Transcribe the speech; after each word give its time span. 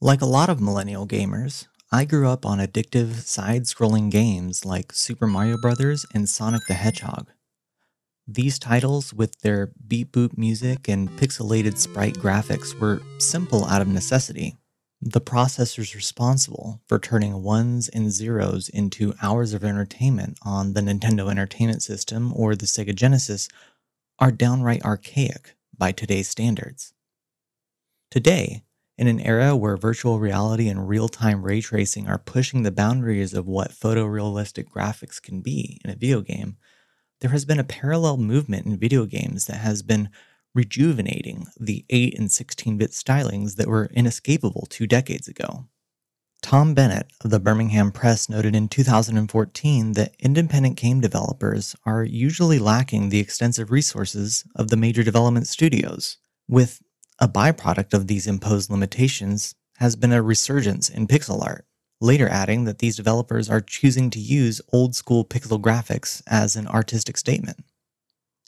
Like 0.00 0.20
a 0.20 0.26
lot 0.26 0.50
of 0.50 0.60
millennial 0.60 1.06
gamers, 1.06 1.68
I 1.90 2.04
grew 2.04 2.28
up 2.28 2.44
on 2.44 2.58
addictive 2.58 3.14
side 3.22 3.62
scrolling 3.62 4.10
games 4.10 4.66
like 4.66 4.92
Super 4.92 5.26
Mario 5.26 5.56
Bros. 5.56 6.04
and 6.12 6.28
Sonic 6.28 6.66
the 6.66 6.74
Hedgehog. 6.74 7.30
These 8.28 8.58
titles, 8.58 9.14
with 9.14 9.40
their 9.40 9.72
beep 9.88 10.12
boop 10.12 10.36
music 10.36 10.86
and 10.86 11.08
pixelated 11.12 11.78
sprite 11.78 12.16
graphics, 12.16 12.78
were 12.78 13.00
simple 13.16 13.64
out 13.64 13.80
of 13.80 13.88
necessity. 13.88 14.58
The 15.00 15.22
processors 15.22 15.94
responsible 15.94 16.82
for 16.86 16.98
turning 16.98 17.42
ones 17.42 17.88
and 17.88 18.12
zeros 18.12 18.68
into 18.68 19.14
hours 19.22 19.54
of 19.54 19.64
entertainment 19.64 20.38
on 20.42 20.74
the 20.74 20.82
Nintendo 20.82 21.30
Entertainment 21.30 21.82
System 21.82 22.34
or 22.36 22.54
the 22.54 22.66
Sega 22.66 22.94
Genesis 22.94 23.48
are 24.18 24.30
downright 24.30 24.84
archaic 24.84 25.54
by 25.78 25.92
today's 25.92 26.28
standards. 26.28 26.92
Today, 28.10 28.62
in 28.98 29.08
an 29.08 29.20
era 29.20 29.54
where 29.54 29.76
virtual 29.76 30.18
reality 30.18 30.68
and 30.68 30.88
real 30.88 31.08
time 31.08 31.42
ray 31.42 31.60
tracing 31.60 32.08
are 32.08 32.18
pushing 32.18 32.62
the 32.62 32.72
boundaries 32.72 33.34
of 33.34 33.46
what 33.46 33.72
photorealistic 33.72 34.64
graphics 34.64 35.20
can 35.20 35.40
be 35.40 35.80
in 35.84 35.90
a 35.90 35.96
video 35.96 36.20
game, 36.20 36.56
there 37.20 37.30
has 37.30 37.44
been 37.44 37.60
a 37.60 37.64
parallel 37.64 38.16
movement 38.16 38.66
in 38.66 38.78
video 38.78 39.06
games 39.06 39.46
that 39.46 39.58
has 39.58 39.82
been 39.82 40.08
rejuvenating 40.54 41.46
the 41.60 41.84
8 41.90 42.18
and 42.18 42.32
16 42.32 42.78
bit 42.78 42.90
stylings 42.90 43.56
that 43.56 43.68
were 43.68 43.90
inescapable 43.92 44.66
two 44.70 44.86
decades 44.86 45.28
ago. 45.28 45.66
Tom 46.42 46.74
Bennett 46.74 47.10
of 47.24 47.30
the 47.30 47.40
Birmingham 47.40 47.90
Press 47.90 48.28
noted 48.28 48.54
in 48.54 48.68
2014 48.68 49.92
that 49.92 50.14
independent 50.18 50.76
game 50.76 51.00
developers 51.00 51.74
are 51.84 52.04
usually 52.04 52.58
lacking 52.58 53.08
the 53.08 53.18
extensive 53.18 53.70
resources 53.70 54.44
of 54.54 54.68
the 54.68 54.76
major 54.76 55.02
development 55.02 55.48
studios, 55.48 56.18
with 56.48 56.80
a 57.18 57.28
byproduct 57.28 57.94
of 57.94 58.06
these 58.06 58.26
imposed 58.26 58.70
limitations 58.70 59.54
has 59.78 59.96
been 59.96 60.12
a 60.12 60.22
resurgence 60.22 60.88
in 60.88 61.06
pixel 61.06 61.44
art, 61.46 61.64
later 62.00 62.28
adding 62.28 62.64
that 62.64 62.78
these 62.78 62.96
developers 62.96 63.48
are 63.48 63.60
choosing 63.60 64.10
to 64.10 64.18
use 64.18 64.60
old 64.72 64.94
school 64.94 65.24
pixel 65.24 65.60
graphics 65.60 66.22
as 66.26 66.56
an 66.56 66.66
artistic 66.68 67.16
statement. 67.16 67.64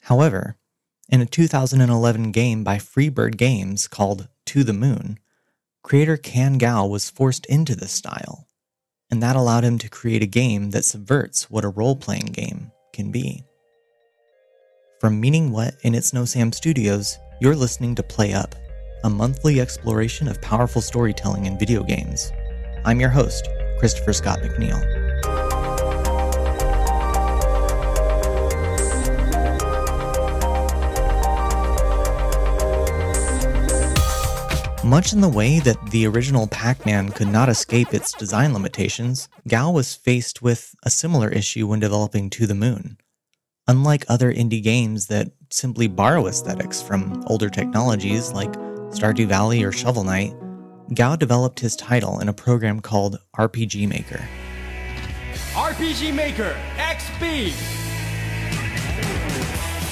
However, 0.03 0.57
in 1.07 1.21
a 1.21 1.25
2011 1.25 2.31
game 2.31 2.63
by 2.63 2.77
Freebird 2.77 3.37
Games 3.37 3.87
called 3.87 4.27
To 4.47 4.63
the 4.63 4.73
Moon, 4.73 5.17
creator 5.81 6.17
Kan 6.17 6.57
Gao 6.57 6.85
was 6.85 7.09
forced 7.09 7.45
into 7.47 7.75
this 7.75 7.91
style, 7.91 8.47
and 9.09 9.21
that 9.23 9.35
allowed 9.35 9.63
him 9.63 9.79
to 9.79 9.89
create 9.89 10.21
a 10.21 10.27
game 10.27 10.69
that 10.71 10.85
subverts 10.85 11.49
what 11.49 11.65
a 11.65 11.69
role 11.69 11.95
playing 11.95 12.27
game 12.27 12.71
can 12.93 13.11
be. 13.11 13.43
From 14.99 15.19
Meaning 15.19 15.51
What 15.51 15.75
in 15.81 15.95
It's 15.95 16.13
No 16.13 16.25
Sam 16.25 16.51
Studios, 16.51 17.17
you're 17.41 17.55
listening 17.55 17.95
to 17.95 18.03
Play 18.03 18.33
Up, 18.33 18.53
a 19.05 19.09
monthly 19.09 19.61
exploration 19.61 20.27
of 20.27 20.41
powerful 20.41 20.81
storytelling 20.81 21.45
in 21.45 21.57
video 21.57 21.83
games. 21.83 22.33
I'm 22.83 22.99
your 22.99 23.09
host, 23.09 23.47
Christopher 23.79 24.11
Scott 24.11 24.39
McNeil. 24.39 24.83
Much 34.83 35.13
in 35.13 35.21
the 35.21 35.29
way 35.29 35.59
that 35.59 35.77
the 35.91 36.05
original 36.07 36.45
Pac 36.47 36.85
Man 36.85 37.09
could 37.09 37.29
not 37.29 37.47
escape 37.47 37.93
its 37.93 38.11
design 38.11 38.53
limitations, 38.53 39.29
Gao 39.47 39.71
was 39.71 39.95
faced 39.95 40.41
with 40.41 40.75
a 40.83 40.89
similar 40.89 41.29
issue 41.29 41.67
when 41.67 41.79
developing 41.79 42.29
To 42.31 42.45
the 42.45 42.55
Moon. 42.55 42.97
Unlike 43.65 44.05
other 44.09 44.33
indie 44.33 44.63
games 44.63 45.07
that 45.07 45.31
simply 45.51 45.87
borrow 45.87 46.27
aesthetics 46.27 46.81
from 46.81 47.23
older 47.27 47.49
technologies 47.49 48.31
like 48.31 48.51
Stardew 48.91 49.27
Valley 49.27 49.63
or 49.63 49.71
Shovel 49.71 50.03
Knight, 50.03 50.33
Gao 50.93 51.15
developed 51.15 51.59
his 51.59 51.75
title 51.75 52.19
in 52.19 52.29
a 52.29 52.33
program 52.33 52.79
called 52.79 53.19
RPG 53.37 53.87
Maker. 53.87 54.27
RPG 55.53 56.13
Maker 56.13 56.55
XP! 56.77 57.53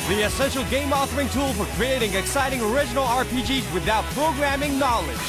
The 0.07 0.21
essential 0.23 0.63
game 0.65 0.89
authoring 0.89 1.31
tool 1.33 1.51
for 1.53 1.65
creating 1.75 2.13
exciting 2.13 2.61
original 2.61 3.03
RPGs 3.03 3.73
without 3.73 4.05
programming 4.05 4.79
knowledge. 4.79 5.19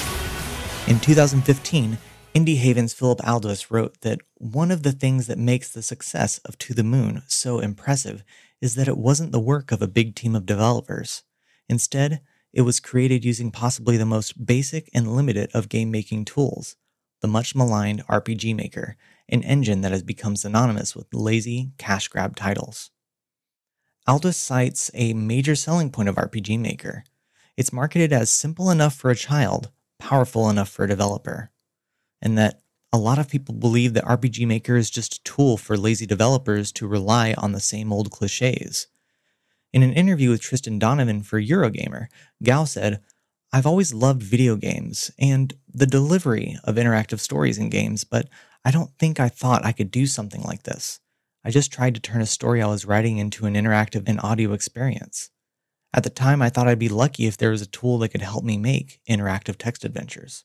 In 0.86 1.00
2015, 1.00 1.98
Indie 2.38 2.58
Haven's 2.58 2.94
Philip 2.94 3.18
Aldous 3.26 3.68
wrote 3.68 4.00
that 4.02 4.20
one 4.36 4.70
of 4.70 4.84
the 4.84 4.92
things 4.92 5.26
that 5.26 5.38
makes 5.38 5.72
the 5.72 5.82
success 5.82 6.38
of 6.44 6.56
To 6.58 6.72
the 6.72 6.84
Moon 6.84 7.24
so 7.26 7.58
impressive 7.58 8.22
is 8.60 8.76
that 8.76 8.86
it 8.86 8.96
wasn't 8.96 9.32
the 9.32 9.40
work 9.40 9.72
of 9.72 9.82
a 9.82 9.88
big 9.88 10.14
team 10.14 10.36
of 10.36 10.46
developers. 10.46 11.24
Instead, 11.68 12.20
it 12.52 12.60
was 12.60 12.78
created 12.78 13.24
using 13.24 13.50
possibly 13.50 13.96
the 13.96 14.06
most 14.06 14.46
basic 14.46 14.88
and 14.94 15.16
limited 15.16 15.50
of 15.52 15.68
game 15.68 15.90
making 15.90 16.26
tools 16.26 16.76
the 17.22 17.26
much 17.26 17.56
maligned 17.56 18.06
RPG 18.06 18.54
Maker, 18.54 18.96
an 19.28 19.42
engine 19.42 19.80
that 19.80 19.90
has 19.90 20.04
become 20.04 20.36
synonymous 20.36 20.94
with 20.94 21.12
lazy, 21.12 21.72
cash 21.76 22.06
grab 22.06 22.36
titles. 22.36 22.92
Aldous 24.06 24.36
cites 24.36 24.92
a 24.94 25.12
major 25.12 25.56
selling 25.56 25.90
point 25.90 26.08
of 26.08 26.14
RPG 26.14 26.60
Maker. 26.60 27.02
It's 27.56 27.72
marketed 27.72 28.12
as 28.12 28.30
simple 28.30 28.70
enough 28.70 28.94
for 28.94 29.10
a 29.10 29.16
child, 29.16 29.72
powerful 29.98 30.48
enough 30.48 30.68
for 30.68 30.84
a 30.84 30.88
developer 30.88 31.50
and 32.20 32.36
that 32.38 32.60
a 32.92 32.98
lot 32.98 33.18
of 33.18 33.28
people 33.28 33.54
believe 33.54 33.94
that 33.94 34.04
RPG 34.04 34.46
Maker 34.46 34.76
is 34.76 34.90
just 34.90 35.14
a 35.14 35.22
tool 35.22 35.56
for 35.56 35.76
lazy 35.76 36.06
developers 36.06 36.72
to 36.72 36.86
rely 36.86 37.34
on 37.36 37.52
the 37.52 37.60
same 37.60 37.92
old 37.92 38.10
cliches. 38.10 38.86
In 39.72 39.82
an 39.82 39.92
interview 39.92 40.30
with 40.30 40.40
Tristan 40.40 40.78
Donovan 40.78 41.22
for 41.22 41.40
Eurogamer, 41.40 42.06
Gao 42.42 42.64
said, 42.64 43.02
I've 43.52 43.66
always 43.66 43.94
loved 43.94 44.22
video 44.22 44.56
games 44.56 45.10
and 45.18 45.54
the 45.72 45.86
delivery 45.86 46.58
of 46.64 46.76
interactive 46.76 47.20
stories 47.20 47.58
in 47.58 47.68
games, 47.68 48.04
but 48.04 48.28
I 48.64 48.70
don't 48.70 48.90
think 48.98 49.20
I 49.20 49.28
thought 49.28 49.64
I 49.64 49.72
could 49.72 49.90
do 49.90 50.06
something 50.06 50.42
like 50.42 50.64
this. 50.64 51.00
I 51.44 51.50
just 51.50 51.72
tried 51.72 51.94
to 51.94 52.00
turn 52.00 52.20
a 52.20 52.26
story 52.26 52.60
I 52.60 52.66
was 52.66 52.84
writing 52.84 53.18
into 53.18 53.46
an 53.46 53.54
interactive 53.54 54.08
and 54.08 54.20
audio 54.22 54.52
experience. 54.52 55.30
At 55.94 56.02
the 56.02 56.10
time, 56.10 56.42
I 56.42 56.50
thought 56.50 56.68
I'd 56.68 56.78
be 56.78 56.90
lucky 56.90 57.26
if 57.26 57.36
there 57.36 57.50
was 57.50 57.62
a 57.62 57.66
tool 57.66 57.98
that 57.98 58.10
could 58.10 58.20
help 58.20 58.44
me 58.44 58.58
make 58.58 59.00
interactive 59.08 59.56
text 59.56 59.84
adventures. 59.84 60.44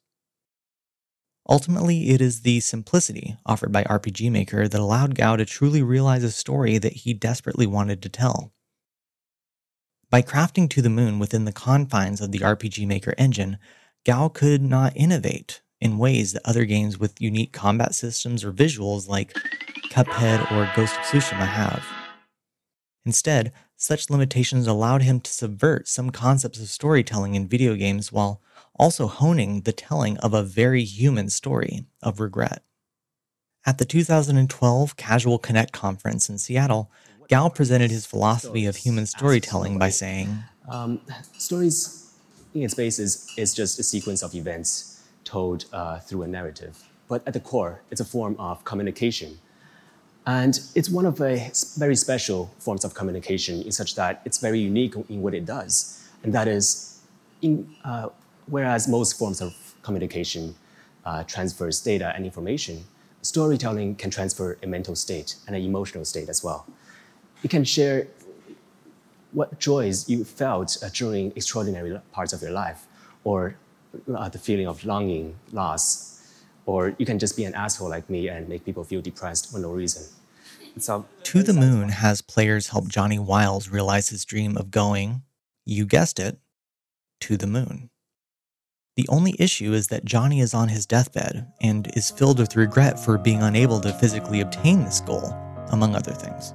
Ultimately, 1.50 2.10
it 2.10 2.22
is 2.22 2.42
the 2.42 2.62
simplicity 2.62 3.38
offered 3.46 3.72
by 3.72 3.84
RPG 3.84 4.32
Maker 4.32 4.68
that 4.68 4.80
allowed 4.80 5.16
Gao 5.16 5.36
to 5.36 5.46
truly 5.46 5.84
realize 5.84 6.24
a 6.24 6.32
story 6.32 6.78
that 6.78 6.94
he 6.94 7.14
desperately 7.14 7.68
wanted 7.68 8.02
to 8.02 8.10
tell. 8.10 8.54
By 10.10 10.22
crafting 10.22 10.70
to 10.70 10.82
the 10.82 10.90
moon 10.90 11.20
within 11.20 11.46
the 11.46 11.52
confines 11.52 12.22
of 12.22 12.32
the 12.32 12.40
RPG 12.40 12.88
Maker 12.88 13.14
engine, 13.18 13.58
Gao 14.06 14.30
could 14.30 14.62
not 14.62 14.96
innovate 14.96 15.62
in 15.82 15.98
ways 15.98 16.32
that 16.32 16.48
other 16.48 16.64
games 16.64 16.98
with 16.98 17.20
unique 17.20 17.52
combat 17.52 17.94
systems 17.94 18.44
or 18.44 18.54
visuals 18.54 19.10
like 19.10 19.34
Cuphead 19.90 20.50
or 20.52 20.72
Ghost 20.76 20.96
of 20.96 21.02
Tsushima 21.02 21.46
have. 21.46 21.86
Instead, 23.06 23.52
such 23.76 24.10
limitations 24.10 24.66
allowed 24.66 25.02
him 25.02 25.20
to 25.20 25.32
subvert 25.32 25.90
some 25.90 26.10
concepts 26.10 26.60
of 26.60 26.70
storytelling 26.70 27.36
in 27.36 27.50
video 27.50 27.76
games 27.76 28.14
while 28.14 28.42
also 28.78 29.08
honing 29.08 29.62
the 29.62 29.72
telling 29.72 30.18
of 30.18 30.34
a 30.34 30.44
very 30.44 30.84
human 30.84 31.30
story 31.30 31.86
of 32.02 32.20
regret. 32.20 32.64
At 33.66 33.78
the 33.78 33.86
2012 33.86 34.98
Casual 34.98 35.40
Connect 35.40 35.72
conference 35.72 36.30
in 36.30 36.38
Seattle, 36.38 36.92
Gao 37.30 37.50
presented 37.50 37.92
his 37.92 38.06
philosophy 38.06 38.66
of 38.66 38.76
human 38.76 39.06
storytelling 39.06 39.80
by 39.80 39.90
saying, 39.90 40.44
um, 40.70 41.00
Stories, 41.38 42.14
in 42.54 42.64
its 42.64 42.74
basis, 42.74 43.28
is 43.38 43.54
just 43.54 43.80
a 43.80 43.84
sequence 43.84 44.22
of 44.22 44.36
events 44.36 45.02
told 45.24 45.66
uh, 45.72 46.00
through 46.00 46.24
a 46.24 46.28
narrative. 46.28 46.84
But 47.08 47.26
at 47.26 47.34
the 47.34 47.40
core, 47.40 47.82
it's 47.92 48.02
a 48.02 48.06
form 48.06 48.36
of 48.38 48.64
communication. 48.66 49.40
And 50.26 50.60
it's 50.76 50.90
one 50.90 51.06
of 51.06 51.18
the 51.18 51.36
very 51.78 51.96
special 51.96 52.54
forms 52.60 52.86
of 52.86 52.94
communication 52.94 53.62
in 53.62 53.72
such 53.72 53.96
that 53.96 54.22
it's 54.26 54.38
very 54.38 54.60
unique 54.60 54.96
in 55.10 55.22
what 55.22 55.34
it 55.34 55.46
does. 55.46 56.06
And 56.24 56.34
that 56.34 56.48
is, 56.48 57.00
in, 57.42 57.74
uh, 57.84 58.10
whereas 58.48 58.88
most 58.88 59.18
forms 59.18 59.42
of 59.42 59.56
communication 59.82 60.56
uh, 61.06 61.24
transfers 61.24 61.82
data 61.82 62.14
and 62.16 62.26
information, 62.26 62.84
storytelling 63.22 63.96
can 63.96 64.10
transfer 64.10 64.58
a 64.64 64.68
mental 64.68 64.96
state 64.96 65.36
and 65.48 65.56
an 65.56 65.62
emotional 65.62 66.06
state 66.06 66.30
as 66.30 66.44
well. 66.44 66.66
It 67.44 67.50
can 67.50 67.64
share 67.64 68.08
what 69.32 69.60
joys 69.60 70.08
you 70.08 70.24
felt 70.24 70.78
uh, 70.84 70.90
during 70.94 71.32
extraordinary 71.36 72.00
parts 72.12 72.34
of 72.34 72.42
your 72.42 72.52
life, 72.52 72.86
or 73.24 73.56
uh, 74.16 74.30
the 74.30 74.38
feeling 74.38 74.68
of 74.68 74.86
longing, 74.86 75.36
loss, 75.52 76.22
or 76.66 76.96
you 76.98 77.06
can 77.06 77.20
just 77.20 77.36
be 77.36 77.44
an 77.44 77.54
asshole 77.56 77.90
like 77.90 78.10
me 78.10 78.30
and 78.30 78.48
make 78.48 78.64
people 78.64 78.84
feel 78.84 79.02
depressed 79.02 79.52
for 79.52 79.60
no 79.60 79.72
reason. 79.72 80.04
So, 80.78 81.06
to 81.24 81.44
the 81.44 81.54
Moon 81.54 81.90
has 81.90 82.22
players 82.22 82.70
help 82.70 82.88
Johnny 82.88 83.20
Wyles 83.20 83.70
realize 83.70 84.10
his 84.10 84.26
dream 84.26 84.58
of 84.58 84.72
going, 84.72 85.24
you 85.66 85.86
guessed 85.86 86.20
it, 86.20 86.40
to 87.22 87.38
the 87.38 87.48
moon. 87.48 87.90
The 88.96 89.08
only 89.10 89.36
issue 89.40 89.74
is 89.74 89.88
that 89.88 90.06
Johnny 90.06 90.40
is 90.40 90.54
on 90.54 90.70
his 90.70 90.86
deathbed 90.86 91.48
and 91.62 91.90
is 91.96 92.12
filled 92.12 92.38
with 92.38 92.56
regret 92.56 93.00
for 93.00 93.18
being 93.18 93.42
unable 93.42 93.82
to 93.82 93.92
physically 93.92 94.42
obtain 94.42 94.84
this 94.84 95.02
goal, 95.02 95.36
among 95.72 95.96
other 95.96 96.12
things. 96.12 96.54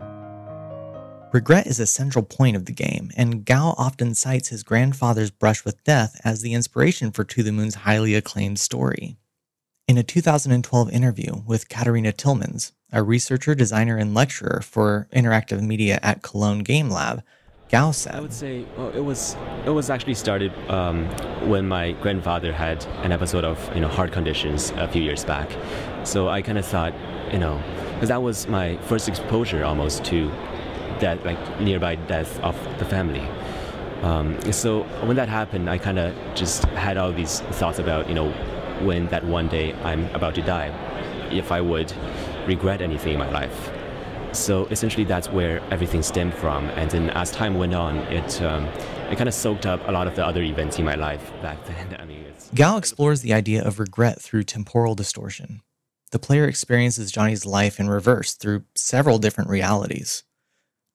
Regret 1.32 1.66
is 1.66 1.80
a 1.80 1.86
central 1.86 2.24
point 2.24 2.54
of 2.54 2.66
the 2.66 2.72
game, 2.72 3.10
and 3.16 3.44
Gao 3.44 3.74
often 3.76 4.14
cites 4.14 4.48
his 4.48 4.62
grandfather's 4.62 5.32
brush 5.32 5.64
with 5.64 5.82
death 5.82 6.20
as 6.24 6.40
the 6.40 6.54
inspiration 6.54 7.10
for 7.10 7.24
To 7.24 7.42
the 7.42 7.50
Moon's 7.50 7.74
highly 7.74 8.14
acclaimed 8.14 8.60
story. 8.60 9.16
In 9.88 9.98
a 9.98 10.04
2012 10.04 10.92
interview 10.92 11.42
with 11.44 11.68
Katarina 11.68 12.12
Tillmans, 12.12 12.70
a 12.92 13.02
researcher, 13.02 13.56
designer, 13.56 13.96
and 13.96 14.14
lecturer 14.14 14.60
for 14.62 15.08
interactive 15.12 15.60
media 15.60 15.98
at 16.04 16.22
Cologne 16.22 16.60
Game 16.60 16.88
Lab, 16.88 17.24
Gao 17.68 17.90
said, 17.90 18.14
I 18.14 18.20
would 18.20 18.32
say 18.32 18.64
well, 18.78 18.88
it 18.96 19.04
was 19.04 19.36
it 19.66 19.70
was 19.70 19.90
actually 19.90 20.14
started 20.14 20.52
um, 20.70 21.04
when 21.48 21.68
my 21.68 21.92
grandfather 21.92 22.50
had 22.50 22.82
an 23.02 23.12
episode 23.12 23.44
of 23.44 23.58
you 23.74 23.82
know 23.82 23.88
heart 23.88 24.10
conditions 24.10 24.70
a 24.76 24.88
few 24.88 25.02
years 25.02 25.22
back. 25.24 25.50
So 26.02 26.28
I 26.28 26.40
kind 26.40 26.56
of 26.56 26.64
thought, 26.64 26.94
you 27.30 27.38
know, 27.38 27.62
because 27.92 28.08
that 28.08 28.22
was 28.22 28.46
my 28.48 28.78
first 28.78 29.06
exposure 29.06 29.64
almost 29.64 30.02
to 30.06 30.28
that 31.00 31.22
like 31.26 31.60
nearby 31.60 31.96
death 31.96 32.40
of 32.40 32.56
the 32.78 32.86
family. 32.86 33.26
Um, 34.02 34.40
so 34.50 34.84
when 35.04 35.16
that 35.16 35.28
happened, 35.28 35.68
I 35.68 35.76
kind 35.76 35.98
of 35.98 36.14
just 36.34 36.64
had 36.64 36.96
all 36.96 37.12
these 37.12 37.40
thoughts 37.60 37.78
about 37.78 38.08
you 38.08 38.14
know 38.14 38.30
when 38.82 39.08
that 39.08 39.24
one 39.24 39.48
day 39.48 39.74
I'm 39.84 40.06
about 40.14 40.34
to 40.36 40.42
die, 40.42 40.68
if 41.30 41.52
I 41.52 41.60
would 41.60 41.92
regret 42.46 42.80
anything 42.80 43.12
in 43.12 43.18
my 43.18 43.30
life. 43.30 43.70
So 44.32 44.66
essentially, 44.66 45.04
that's 45.04 45.28
where 45.28 45.60
everything 45.72 46.02
stemmed 46.02 46.34
from. 46.34 46.66
And 46.70 46.90
then 46.90 47.10
as 47.10 47.30
time 47.30 47.54
went 47.54 47.74
on, 47.74 47.96
it 48.12 48.42
um, 48.42 48.64
it 49.10 49.16
kind 49.16 49.28
of 49.28 49.34
soaked 49.34 49.66
up 49.66 49.80
a 49.88 49.92
lot 49.92 50.06
of 50.06 50.16
the 50.16 50.26
other 50.26 50.42
events 50.42 50.78
in 50.78 50.84
my 50.84 50.94
life 50.94 51.32
back 51.42 51.64
then. 51.66 51.96
I 52.00 52.04
mean, 52.04 52.24
Gao 52.54 52.76
explores 52.76 53.20
the 53.20 53.34
idea 53.34 53.62
of 53.62 53.78
regret 53.78 54.20
through 54.20 54.44
temporal 54.44 54.94
distortion. 54.94 55.60
The 56.10 56.18
player 56.18 56.46
experiences 56.46 57.12
Johnny's 57.12 57.44
life 57.44 57.78
in 57.78 57.90
reverse 57.90 58.34
through 58.34 58.64
several 58.74 59.18
different 59.18 59.50
realities. 59.50 60.24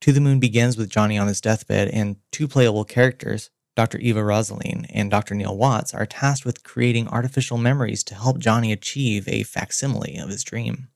To 0.02 0.12
the 0.12 0.20
Moon 0.20 0.40
begins 0.40 0.76
with 0.76 0.90
Johnny 0.90 1.18
on 1.18 1.28
his 1.28 1.40
deathbed, 1.40 1.90
and 1.90 2.18
two 2.32 2.48
playable 2.48 2.84
characters, 2.84 3.52
Dr. 3.76 4.00
Eva 4.00 4.22
Rosalene 4.22 4.88
and 4.90 5.12
Dr. 5.12 5.36
Neil 5.36 5.56
Watts, 5.56 5.94
are 5.94 6.06
tasked 6.06 6.46
with 6.46 6.64
creating 6.64 7.08
artificial 7.08 7.58
memories 7.58 8.04
to 8.06 8.16
help 8.16 8.40
Johnny 8.40 8.72
achieve 8.72 9.28
a 9.28 9.44
facsimile 9.44 10.18
of 10.18 10.30
his 10.30 10.44
dream. 10.44 10.90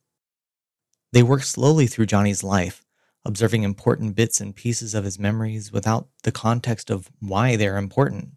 They 1.14 1.24
work 1.24 1.44
slowly 1.44 1.88
through 1.88 2.08
Johnny's 2.08 2.44
life, 2.44 2.84
observing 3.24 3.64
important 3.64 4.16
bits 4.16 4.42
and 4.42 4.56
pieces 4.56 4.94
of 4.94 5.06
his 5.06 5.18
memories 5.18 5.72
without 5.72 6.10
the 6.24 6.32
context 6.32 6.90
of 6.90 7.10
why 7.20 7.56
they're 7.56 7.78
important. 7.78 8.32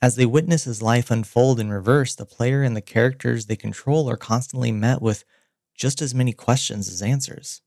As 0.00 0.16
they 0.16 0.26
witness 0.26 0.64
his 0.64 0.82
life 0.82 1.10
unfold 1.12 1.60
in 1.60 1.70
reverse, 1.70 2.14
the 2.16 2.26
player 2.26 2.62
and 2.62 2.76
the 2.76 2.80
characters 2.80 3.46
they 3.46 3.54
control 3.54 4.10
are 4.10 4.16
constantly 4.16 4.72
met 4.72 5.00
with 5.00 5.24
just 5.76 6.02
as 6.02 6.14
many 6.14 6.32
questions 6.32 6.88
as 6.88 7.02
answers. 7.02 7.62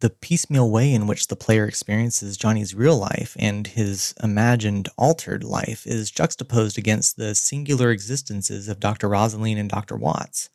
The 0.00 0.10
piecemeal 0.10 0.70
way 0.70 0.92
in 0.92 1.06
which 1.06 1.26
the 1.26 1.36
player 1.36 1.66
experiences 1.66 2.36
Johnny's 2.36 2.74
real 2.74 2.98
life 2.98 3.34
and 3.38 3.66
his 3.66 4.14
imagined 4.22 4.88
altered 4.96 5.42
life 5.42 5.86
is 5.86 6.10
juxtaposed 6.10 6.78
against 6.78 7.16
the 7.16 7.34
singular 7.34 7.90
existences 7.90 8.68
of 8.68 8.78
Dr. 8.78 9.08
Rosalene 9.08 9.58
and 9.58 9.70
Dr. 9.70 9.96
Watts 9.96 10.50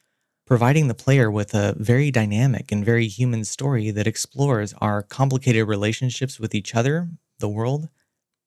providing 0.51 0.89
the 0.89 0.93
player 0.93 1.31
with 1.31 1.53
a 1.53 1.73
very 1.77 2.11
dynamic 2.11 2.73
and 2.73 2.83
very 2.83 3.07
human 3.07 3.45
story 3.45 3.89
that 3.89 4.05
explores 4.05 4.73
our 4.81 5.01
complicated 5.01 5.65
relationships 5.65 6.41
with 6.41 6.53
each 6.53 6.75
other, 6.75 7.07
the 7.39 7.47
world, 7.47 7.87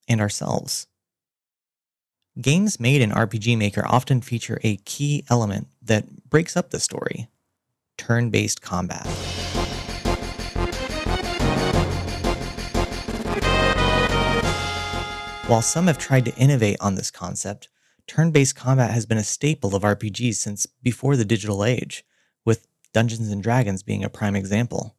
and 0.06 0.20
ourselves. 0.20 0.86
Games 2.38 2.78
made 2.78 3.00
in 3.00 3.08
RPG 3.08 3.56
Maker 3.56 3.86
often 3.86 4.20
feature 4.20 4.60
a 4.62 4.76
key 4.84 5.24
element 5.30 5.68
that 5.80 6.28
breaks 6.28 6.58
up 6.58 6.68
the 6.68 6.78
story 6.78 7.28
turn 7.96 8.28
based 8.28 8.60
combat. 8.60 9.06
While 15.46 15.62
some 15.62 15.86
have 15.86 15.96
tried 15.96 16.26
to 16.26 16.36
innovate 16.36 16.76
on 16.80 16.96
this 16.96 17.10
concept, 17.10 17.70
turn 18.06 18.30
based 18.30 18.56
combat 18.56 18.90
has 18.90 19.06
been 19.06 19.18
a 19.18 19.24
staple 19.24 19.74
of 19.74 19.82
RPGs 19.82 20.36
since 20.36 20.66
before 20.82 21.16
the 21.16 21.24
digital 21.24 21.64
age, 21.64 22.04
with 22.44 22.66
Dungeons 22.92 23.30
and 23.30 23.42
Dragons 23.42 23.82
being 23.82 24.04
a 24.04 24.08
prime 24.08 24.36
example. 24.36 24.96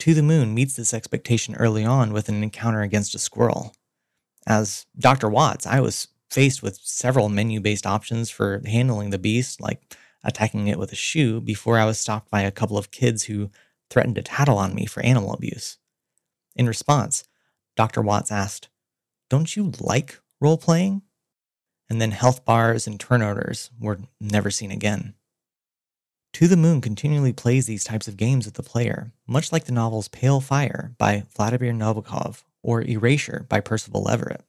To 0.00 0.14
the 0.14 0.22
Moon 0.22 0.54
meets 0.54 0.76
this 0.76 0.94
expectation 0.94 1.56
early 1.56 1.84
on 1.84 2.12
with 2.12 2.28
an 2.28 2.42
encounter 2.42 2.82
against 2.82 3.14
a 3.14 3.18
squirrel. 3.18 3.74
As 4.46 4.86
Dr. 4.98 5.28
Watts, 5.28 5.66
I 5.66 5.80
was 5.80 6.08
faced 6.30 6.62
with 6.62 6.78
several 6.82 7.28
menu 7.28 7.60
based 7.60 7.86
options 7.86 8.30
for 8.30 8.62
handling 8.64 9.10
the 9.10 9.18
beast, 9.18 9.60
like 9.60 9.96
attacking 10.22 10.68
it 10.68 10.78
with 10.78 10.92
a 10.92 10.96
shoe, 10.96 11.40
before 11.40 11.78
I 11.78 11.84
was 11.84 11.98
stopped 11.98 12.30
by 12.30 12.42
a 12.42 12.52
couple 12.52 12.78
of 12.78 12.90
kids 12.90 13.24
who 13.24 13.50
threatened 13.90 14.16
to 14.16 14.22
tattle 14.22 14.58
on 14.58 14.74
me 14.74 14.86
for 14.86 15.02
animal 15.02 15.32
abuse. 15.32 15.78
In 16.54 16.66
response, 16.66 17.24
Dr. 17.76 18.02
Watts 18.02 18.30
asked, 18.30 18.68
Don't 19.30 19.56
you 19.56 19.72
like 19.80 20.20
role 20.40 20.58
playing? 20.58 21.02
And 21.88 22.00
then 22.00 22.10
health 22.10 22.44
bars 22.44 22.86
and 22.86 22.98
turn 22.98 23.22
orders 23.22 23.70
were 23.80 23.98
never 24.20 24.50
seen 24.50 24.70
again. 24.70 25.14
To 26.34 26.46
the 26.46 26.56
Moon 26.56 26.80
continually 26.80 27.32
plays 27.32 27.66
these 27.66 27.84
types 27.84 28.06
of 28.06 28.16
games 28.16 28.44
with 28.44 28.54
the 28.54 28.62
player, 28.62 29.12
much 29.26 29.50
like 29.50 29.64
the 29.64 29.72
novels 29.72 30.08
Pale 30.08 30.42
Fire 30.42 30.94
by 30.98 31.24
Vladimir 31.34 31.72
Nabokov 31.72 32.44
or 32.62 32.82
Erasure 32.82 33.46
by 33.48 33.60
Percival 33.60 34.08
Everett. 34.08 34.44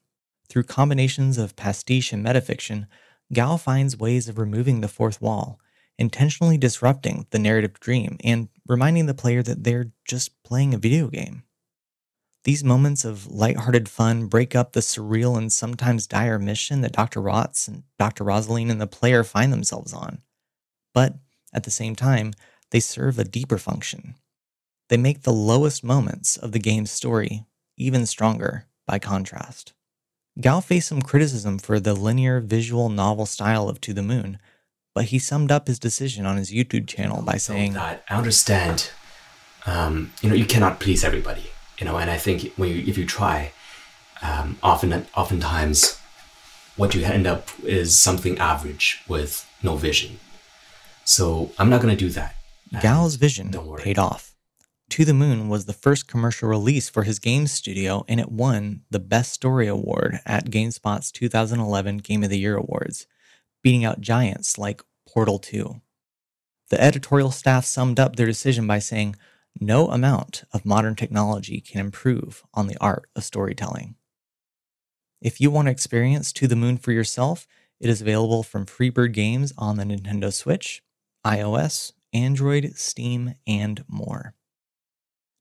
Through 0.50 0.64
combinations 0.64 1.38
of 1.38 1.56
pastiche 1.56 2.12
and 2.12 2.26
metafiction, 2.26 2.88
Gao 3.32 3.58
finds 3.58 3.98
ways 3.98 4.28
of 4.28 4.38
removing 4.38 4.82
the 4.82 4.88
fourth 4.88 5.22
wall, 5.22 5.60
intentionally 5.98 6.58
disrupting 6.58 7.28
the 7.30 7.40
narrative 7.40 7.80
dream 7.80 8.18
and 8.24 8.50
reminding 8.68 9.06
the 9.06 9.14
player 9.14 9.44
that 9.44 9.64
they're 9.64 9.92
just 10.06 10.42
playing 10.44 10.74
a 10.74 10.78
video 10.78 11.08
game. 11.08 11.44
These 12.46 12.64
moments 12.64 13.04
of 13.04 13.28
lighthearted 13.28 13.90
fun 13.90 14.28
break 14.28 14.56
up 14.56 14.72
the 14.72 14.80
surreal 14.80 15.38
and 15.38 15.52
sometimes 15.52 16.08
dire 16.08 16.40
mission 16.40 16.82
that 16.82 16.94
Dr. 16.94 17.22
Watts 17.22 17.68
and 17.68 17.84
Dr. 17.98 18.24
Rosalene 18.24 18.72
and 18.72 18.80
the 18.80 18.88
player 18.88 19.24
find 19.24 19.52
themselves 19.52 19.94
on. 19.94 20.22
But 20.94 21.16
at 21.54 21.64
the 21.64 21.72
same 21.72 21.96
time, 21.96 22.34
they 22.72 22.80
serve 22.80 23.20
a 23.20 23.26
deeper 23.26 23.58
function. 23.58 24.16
They 24.88 24.98
make 24.98 25.24
the 25.24 25.34
lowest 25.34 25.84
moments 25.84 26.38
of 26.38 26.54
the 26.54 26.60
game's 26.60 26.92
story 26.92 27.46
even 27.78 28.06
stronger 28.06 28.66
by 28.88 29.00
contrast. 29.00 29.74
Gao 30.40 30.62
faced 30.62 30.88
some 30.88 31.02
criticism 31.02 31.60
for 31.60 31.80
the 31.80 31.94
linear 31.94 32.40
visual 32.40 32.88
novel 32.90 33.26
style 33.26 33.68
of 33.68 33.82
To 33.82 33.94
the 33.94 34.02
Moon, 34.02 34.40
but 34.96 35.06
he 35.06 35.20
summed 35.20 35.52
up 35.52 35.68
his 35.68 35.80
decision 35.80 36.26
on 36.26 36.38
his 36.38 36.52
YouTube 36.52 36.88
channel 36.88 37.22
by 37.22 37.36
saying, 37.36 37.74
that 37.74 38.04
I 38.10 38.16
understand, 38.16 38.92
um, 39.66 40.14
you 40.22 40.30
know, 40.30 40.36
you 40.36 40.46
cannot 40.46 40.80
please 40.80 41.04
everybody 41.04 41.52
you 41.80 41.86
know 41.86 41.98
and 41.98 42.10
i 42.10 42.18
think 42.18 42.54
when 42.56 42.70
you, 42.70 42.84
if 42.86 42.98
you 42.98 43.06
try 43.06 43.52
um, 44.22 44.58
often 44.62 45.06
oftentimes 45.16 46.00
what 46.76 46.94
you 46.94 47.04
end 47.04 47.26
up 47.26 47.48
is 47.64 47.98
something 47.98 48.38
average 48.38 49.02
with 49.08 49.50
no 49.64 49.76
vision 49.76 50.20
so 51.06 51.52
i'm 51.58 51.70
not 51.70 51.81
going 51.81 51.95
to 51.95 52.06
do 52.06 52.09
that 52.09 52.36
Gao's 52.81 53.16
vision 53.16 53.52
paid 53.78 53.98
off. 53.98 54.36
To 54.92 55.06
the 55.06 55.14
Moon 55.14 55.50
was 55.50 55.66
the 55.66 55.74
first 55.74 56.07
commercial 56.07 56.50
release 56.50 56.90
for 56.90 57.04
his 57.04 57.19
game 57.19 57.48
studio, 57.48 58.06
and 58.07 58.19
it 58.19 58.31
won 58.31 58.81
the 58.90 59.00
Best 59.00 59.33
Story 59.33 59.68
Award 59.68 60.19
at 60.26 60.50
GameSpot's 60.50 61.12
2011 61.12 61.98
Game 61.98 62.24
of 62.24 62.30
the 62.30 62.40
Year 62.40 62.57
Awards, 62.57 63.07
beating 63.64 63.86
out 63.86 64.02
giants 64.02 64.57
like 64.57 64.83
Portal 65.07 65.40
2. 65.40 65.81
The 66.69 66.81
editorial 66.81 67.31
staff 67.31 67.66
summed 67.66 68.00
up 68.00 68.16
their 68.16 68.26
decision 68.26 68.68
by 68.68 68.80
saying, 68.80 69.16
no 69.61 69.89
amount 69.89 70.44
of 70.54 70.66
modern 70.66 70.95
technology 70.95 71.61
can 71.61 71.80
improve 71.80 72.44
on 72.54 72.68
the 72.68 72.78
art 72.80 73.09
of 73.16 73.23
storytelling. 73.23 73.95
If 75.21 75.42
you 75.42 75.51
want 75.51 75.68
to 75.68 75.71
experience 75.71 76.31
To 76.33 76.47
the 76.47 76.56
Moon 76.56 76.78
for 76.78 76.92
yourself, 76.92 77.45
it 77.80 77.89
is 77.89 78.01
available 78.01 78.44
from 78.44 78.66
Freebird 78.66 79.13
Games 79.13 79.54
on 79.57 79.78
the 79.78 79.83
Nintendo 79.83 80.33
Switch, 80.33 80.81
iOS, 81.25 81.94
Android, 82.13 82.73
Steam, 82.75 83.35
and 83.45 83.83
more. 83.87 84.33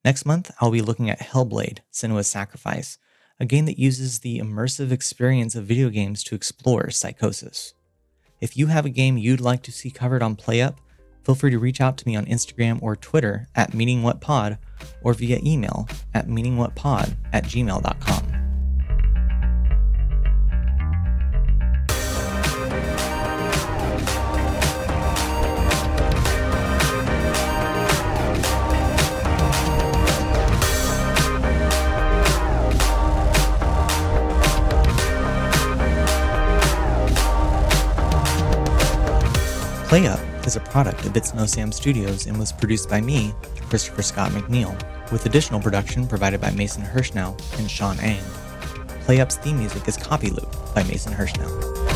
Next 0.05 0.27
month, 0.27 0.51
I'll 0.61 0.71
be 0.71 0.83
looking 0.83 1.11
at 1.11 1.21
Hellblade 1.21 1.81
Senua's 1.93 2.29
Sacrifice, 2.29 2.99
a 3.41 3.47
game 3.47 3.67
that 3.67 3.79
uses 3.79 4.21
the 4.21 4.39
immersive 4.39 4.91
experience 4.91 5.55
of 5.55 5.65
video 5.65 5.91
games 5.91 6.25
to 6.25 6.35
explore 6.35 6.91
psychosis. 6.91 7.75
If 8.41 8.57
you 8.57 8.69
have 8.69 8.87
a 8.87 8.91
game 8.91 9.19
you'd 9.19 9.41
like 9.41 9.63
to 9.65 9.73
see 9.73 9.91
covered 9.91 10.23
on 10.23 10.37
PlayUp, 10.37 10.77
feel 11.29 11.35
free 11.35 11.51
to 11.51 11.59
reach 11.59 11.79
out 11.79 11.99
to 11.99 12.09
me 12.09 12.17
on 12.17 12.25
Instagram 12.25 12.83
or 12.83 12.97
Twitter 12.97 13.49
at 13.55 13.73
meaningwhatpod 13.73 14.57
or 15.03 15.13
via 15.13 15.39
email 15.45 15.87
at 16.15 16.27
meaningwhatpod 16.27 17.17
at 17.35 17.45
gmail.com. 17.45 18.25
PlayUp 39.89 40.28
is 40.49 40.57
a 40.57 40.61
product 40.61 41.05
of 41.05 41.15
It's 41.15 41.35
No 41.35 41.45
Sam 41.45 41.71
Studios 41.71 42.27
and 42.27 42.39
was 42.39 42.53
produced 42.53 42.89
by 42.89 43.03
me, 43.03 43.35
Christopher 43.69 44.01
Scott 44.01 44.31
McNeil, 44.33 44.73
with 45.13 45.27
additional 45.27 45.61
production 45.61 46.07
provided 46.07 46.41
by 46.41 46.51
Mason 46.53 46.83
Hirschnell 46.83 47.39
and 47.59 47.71
Sean 47.71 48.01
Ang. 48.01 48.25
PlayUp's 49.05 49.37
theme 49.37 49.59
music 49.59 49.87
is 49.87 49.99
Copy 49.99 50.31
Loop 50.31 50.51
by 50.75 50.83
Mason 50.85 51.13
Hirschnell. 51.13 51.88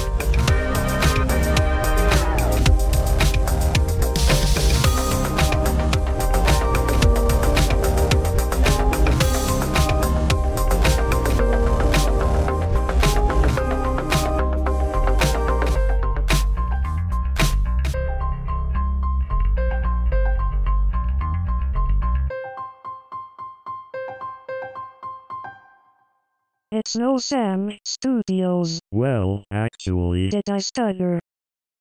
No 26.96 27.18
Sam 27.18 27.78
Studios. 27.84 28.80
Well, 28.90 29.44
actually, 29.50 30.28
Did 30.30 30.50
I 30.50 30.58
stutter? 30.58 31.20